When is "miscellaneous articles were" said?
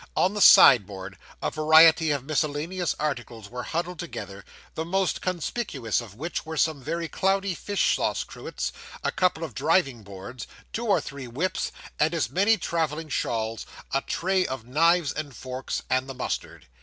2.25-3.61